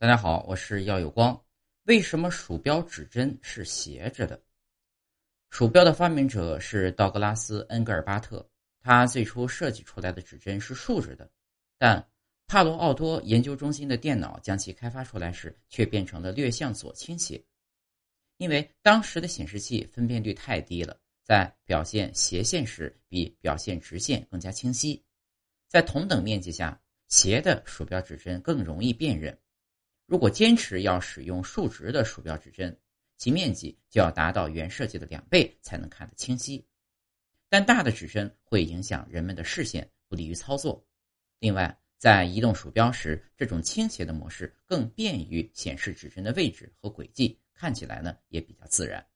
[0.00, 1.38] 大家好，我是耀有光。
[1.82, 4.42] 为什么鼠标指针是斜着的？
[5.50, 8.48] 鼠标的发明者是道格拉斯·恩格尔巴特，
[8.80, 11.30] 他最初设计出来的指针是竖着的，
[11.76, 12.02] 但
[12.46, 17.38] 帕罗奥多研究中心的电脑将其开发出来时，却变成了略向左倾斜。
[18.38, 25.04] 因为当时的显示器分辨率太低了，在表现斜线时比表现直线更加清晰，
[25.68, 29.38] 在同等面积下，斜的鼠标指针更容易辨认。
[30.10, 32.76] 如果坚持要使用竖直的鼠标指针，
[33.16, 36.66] 其面积就要达到原设计的两倍才能看得清晰。
[37.48, 40.84] 但大的指针会影响人们的视线，不利于操作。
[41.38, 49.06] 另外，在移动鼠标时，这种倾斜的模式更便于显示指针的位置和轨迹，看起来呢也比较自然。